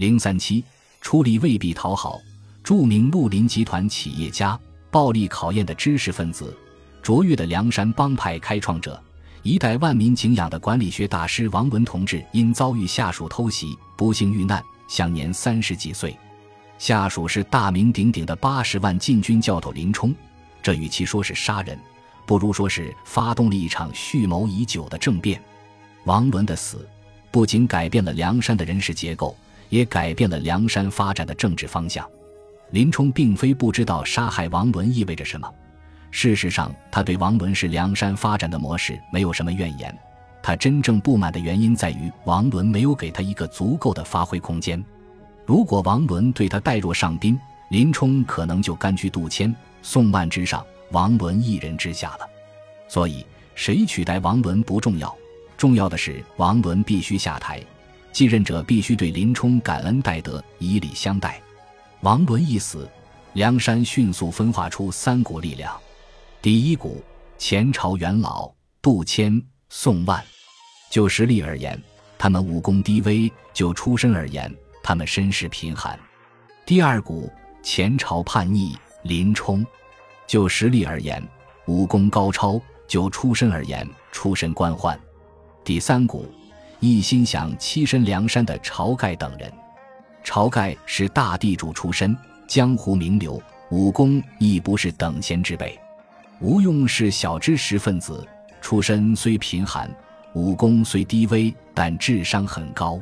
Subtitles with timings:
[0.00, 0.64] 零三七
[1.02, 2.18] 出力未必讨好，
[2.64, 4.58] 著名绿林集团企业家，
[4.90, 6.56] 暴力考验的知识分子，
[7.02, 8.98] 卓越的梁山帮派开创者，
[9.42, 16.16] 一代万民敬仰的管理学大师王伦同志，因遭遇下属偷袭，不幸遇难，享年三十几岁。
[16.78, 20.14] 下属是大名鼎鼎的八十万禁军教头林冲，
[20.62, 21.78] 这与其说是杀人，
[22.24, 25.38] 不如说是发动了一场蓄谋已久的政变。
[26.04, 26.88] 王伦的死，
[27.30, 29.36] 不仅改变了梁山的人事结构。
[29.70, 32.06] 也改变了梁山发展的政治方向。
[32.72, 35.50] 林冲并非不知道杀害王伦意味着什么，
[36.10, 39.96] 事实上，他对王伦是梁山发展的模式没有什么怨言。
[40.42, 44.82] 他真正不满的原因在于王伦没有给他一个足够的发挥空间。
[45.44, 47.38] 如果王伦对他待若上宾，
[47.70, 52.28] 林冲可能就甘居杜迁、宋万之上，王伦一人之下了。
[52.88, 55.14] 所以，谁取代王伦不重要，
[55.56, 57.60] 重要的是王伦必须下台。
[58.12, 61.40] 继任者必须对林冲感恩戴德，以礼相待。
[62.00, 62.88] 王伦一死，
[63.34, 65.78] 梁山迅速分化出三股力量：
[66.42, 67.02] 第一股，
[67.38, 70.18] 前朝元老杜迁、宋万；
[70.90, 71.80] 就实力而言，
[72.18, 75.98] 他们武功低微；就出身而言，他们身世贫寒。
[76.66, 77.30] 第二股，
[77.62, 79.64] 前朝叛逆林冲；
[80.26, 81.22] 就实力而言，
[81.66, 84.98] 武功高超；就出身而言，出身官宦。
[85.62, 86.26] 第三股。
[86.80, 89.52] 一心想栖身梁山的晁盖等人，
[90.24, 92.16] 晁盖是大地主出身，
[92.48, 95.78] 江湖名流，武功亦不是等闲之辈。
[96.40, 98.26] 吴用是小知识分子，
[98.62, 99.94] 出身虽贫寒，
[100.32, 102.98] 武功虽低微，但智商很高。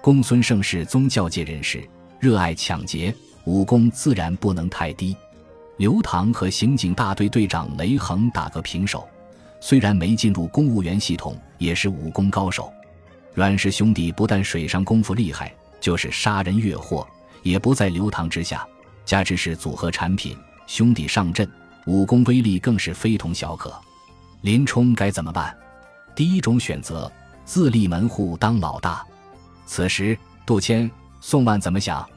[0.00, 5.16] 公孙胜是宗教界人士，热爱抢劫，武功自然不能太低。
[5.76, 9.06] 刘唐和刑警大队队长雷横打个平手，
[9.60, 12.72] 虽然没进入公务员系统，也是武功高手。
[13.34, 17.06] 阮氏兄弟不但水上功夫厉害，就是杀人越货
[17.42, 18.66] 也不在刘唐之下。
[19.04, 21.50] 加之是组合产品，兄弟上阵，
[21.86, 23.74] 武功威力更是非同小可。
[24.42, 25.54] 林冲该怎么办？
[26.14, 27.10] 第一种选择，
[27.44, 29.04] 自立门户当老大。
[29.66, 30.16] 此时，
[30.46, 30.90] 杜迁、
[31.20, 32.08] 宋万怎么想？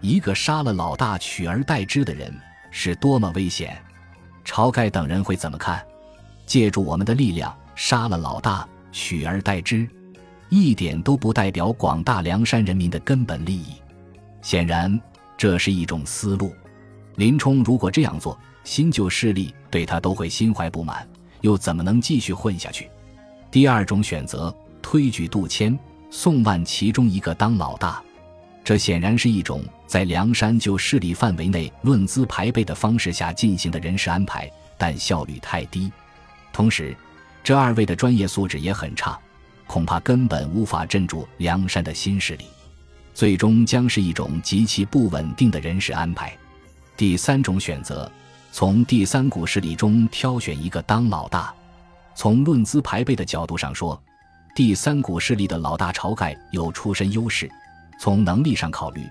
[0.00, 2.34] 一个杀了老大取而代之的人，
[2.70, 3.80] 是多么危险？
[4.44, 5.82] 晁盖等人会怎么看？
[6.44, 9.88] 借助我们的力量杀了老大，取而代之。
[10.48, 13.74] 一点都不代表广大梁山人民的根本利益，
[14.42, 15.00] 显然
[15.36, 16.54] 这是一种思路。
[17.16, 21.08] 林冲如果这样做，新旧势力对他都会心怀不满，
[21.40, 22.90] 又怎么能继续混下去？
[23.50, 25.78] 第二种选择，推举杜迁、
[26.10, 28.02] 宋万其中一个当老大，
[28.62, 35.90] 这显然是一种在梁山旧势力范围内论资排辈的方式下进行的人事安排，但效率太低。
[36.52, 36.96] 同时，
[37.42, 39.18] 这二位的专业素质也很差。
[39.66, 42.46] 恐怕根本无法镇住梁山的新势力，
[43.12, 46.36] 最终将是一种极其不稳定的人事安排。
[46.96, 48.10] 第三种选择，
[48.52, 51.52] 从第三股势力中挑选一个当老大。
[52.14, 54.00] 从论资排辈的角度上说，
[54.54, 57.50] 第三股势力的老大晁盖有出身优势。
[58.00, 59.06] 从能力上考虑，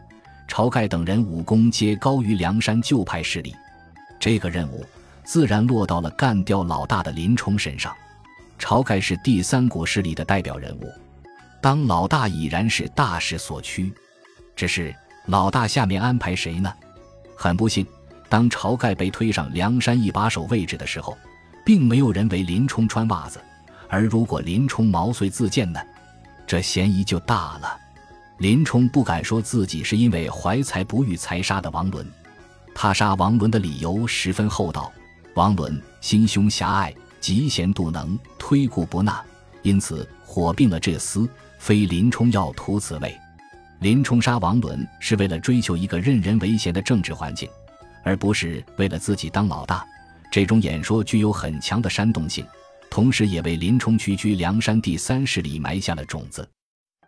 [0.47, 3.55] 晁盖等人武功皆高于梁山旧派势力。
[4.19, 4.83] 这个任务
[5.23, 7.95] 自然落到了干掉老大的林冲身上。
[8.57, 10.91] 晁盖是第三股势力的代表人物，
[11.61, 13.93] 当老大已然是大势所趋。
[14.55, 14.95] 只是
[15.25, 16.73] 老大下面安排谁呢？
[17.35, 17.85] 很不幸，
[18.29, 21.17] 当晁盖被推上梁山一把手位置的时候，
[21.65, 23.39] 并没有人为林冲穿袜子。
[23.89, 25.79] 而如果林冲毛遂自荐呢？
[26.47, 27.77] 这嫌疑就大了。
[28.37, 32.07] 林冲不敢说自己是因为怀才不遇才杀的王伦，
[32.73, 34.91] 他杀王伦的理由十分厚道。
[35.35, 36.93] 王伦心胸狭隘。
[37.21, 39.25] 嫉贤妒能，推故不纳，
[39.63, 41.27] 因此火并了这厮。
[41.57, 43.11] 非林冲要图此位。
[43.79, 47.49] 林冲杀王伦是为了追求一个任人唯贤的政治环境，
[48.03, 49.83] 而不是为了自己当老大。
[50.31, 52.45] 这种演说具有很强的煽动性，
[52.87, 56.47] 同时也为林冲屈居梁山第三势力埋下了种子。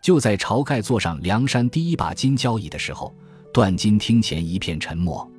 [0.02, 3.16] 就在晁盖坐上梁山第一把金交椅的时候，
[3.54, 5.32] 段金厅前一片沉默。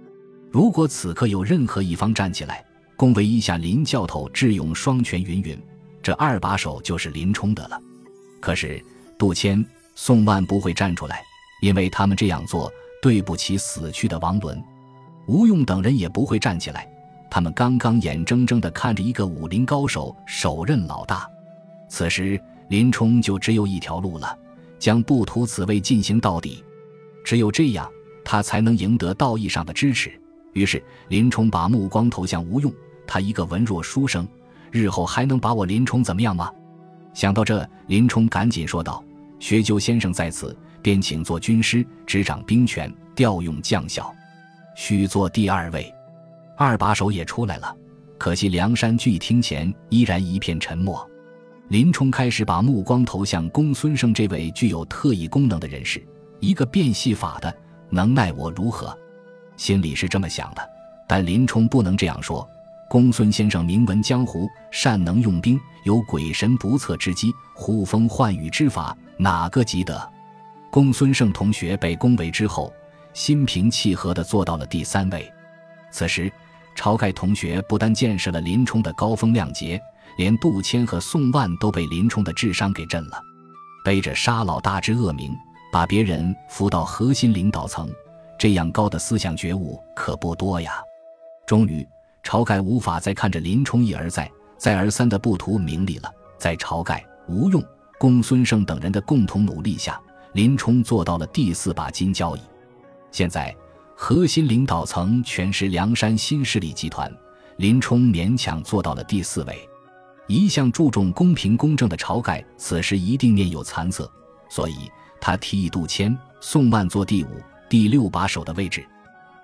[0.49, 2.64] 如果此刻有任何一方站起来，
[2.94, 5.61] 恭维一下林教头智勇双全，云云，
[6.08, 7.78] 这二把手就是林冲的了。
[8.40, 8.82] 可是
[9.19, 9.62] 杜迁、
[9.94, 11.22] 宋万不会站出来，
[11.60, 12.72] 因为他们这样做
[13.02, 14.58] 对不起死去的王伦。
[15.26, 16.90] 吴用等人也不会站起来，
[17.31, 21.28] 他们刚刚眼睁睁地看着一个武林高手手刃老大。
[21.90, 22.40] 此时
[22.70, 24.34] 林冲就只有一条路了，
[24.78, 26.64] 将不图此位进行到底。
[27.22, 27.87] 只有这样，
[28.25, 30.19] 他才能赢得道义上的支持。
[30.55, 32.72] 于是林冲把目光投向吴用。
[33.06, 34.26] 他一个文弱书生，
[34.70, 36.50] 日后还能把我林冲怎么样吗？
[37.15, 39.03] 想到这，林冲赶紧说道
[39.41, 44.15] ：“学究先生在此，便。”请做军师，执掌兵权，调用将校，
[44.76, 45.93] 许做第二位。
[46.56, 47.75] 二把手也出来了，
[48.19, 51.09] 可惜梁山聚义厅前依然一片沉默。
[51.69, 56.03] 林冲开始把目光投向公孙胜这位具有特异功能的人士，
[56.41, 57.55] 一个变戏法的，
[57.91, 58.97] 能奈我如何？
[59.56, 60.62] 心里是这么想的，
[61.09, 62.49] 但林冲不能这样说。
[62.90, 70.11] 公孙先生名闻江湖，善能用兵，有鬼神不测之机，呼风唤雨之法，哪个及得？
[70.70, 72.73] 公孙胜同学被恭维之后，
[73.12, 75.31] 心平气和地坐到了第三位。
[75.90, 76.32] 此时，
[76.75, 79.79] 晁盖同学不但见识了林冲的高风亮节，
[80.17, 83.20] 连杜迁和宋万都被林冲的智商给震了。
[83.84, 85.37] 背着杀老大之恶名，
[85.70, 87.87] 把别人扶到核心领导层，
[88.38, 90.82] 这样高的思想觉悟可不多呀。
[91.46, 91.87] 终于。
[92.23, 96.11] 晁盖无法再看着林冲一而再、再而三的不图名利了。
[96.38, 97.62] 在晁盖、吴用、
[97.99, 100.00] 公孙胜等人的共同努力下，
[100.35, 102.41] 林冲做到了第四把金交椅。
[103.11, 103.55] 现在，
[103.97, 107.12] 核心领导层全是梁山新势力集团，
[107.56, 109.69] 林冲勉强做到了第四位。
[110.29, 114.09] 一向注重公平公正的晁盖，此时一定面有惭色，
[114.49, 118.87] 所以他提议杜迁、宋万做第五、第六把手的位置。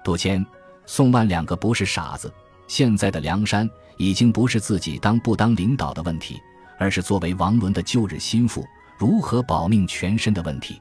[0.04, 0.44] 杜迁、
[0.86, 2.32] 宋万两个不是傻子。
[2.66, 6.40] 现在的梁山已经不是自己当不当领导的问题，
[6.78, 8.64] 而是作为王伦的旧日心腹
[8.98, 10.80] 如何保命全身的问题。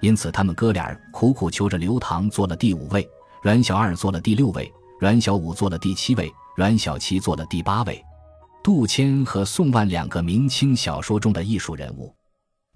[0.00, 3.08] 因此，他们哥俩苦苦求着刘唐做了第五位，
[3.42, 8.04] 阮小二做了第六位，阮小五做了第七位，阮小七做了第八位。
[8.62, 12.14] 杜迁和宋万两个明清小说中的艺术人物，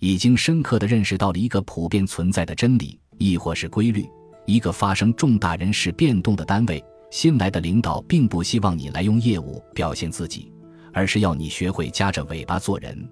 [0.00, 4.08] 已经深刻地认识到了一个普遍存在的真理，亦或是规律：
[4.46, 6.82] 一个发生重大人事变动的单位。
[7.10, 10.52] 新来的领导并不希望你来用业务表现自己，
[10.92, 13.08] 而是要你学会夹着尾巴做人。